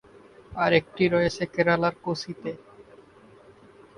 আর 0.53 0.71
একটি 0.73 1.03
রয়েছে 1.07 1.43
কেরালার 1.53 1.95
কোচিতে। 2.03 2.51